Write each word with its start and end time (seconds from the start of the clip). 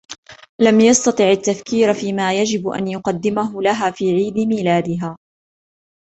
لم 0.61 0.79
يستطع 0.81 1.23
التفكير 1.31 1.93
في 1.93 2.13
ما 2.13 2.33
يجب 2.33 2.67
أن 2.67 2.87
يقدمه 2.87 3.61
لها 3.61 3.91
في 3.91 4.11
عيد 4.11 4.37
ميلادها. 4.39 5.17